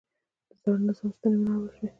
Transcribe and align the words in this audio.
د 0.49 0.51
زاړه 0.61 0.79
نظام 0.87 1.09
ستنې 1.15 1.37
ونړول 1.39 1.69
شوې. 1.77 1.87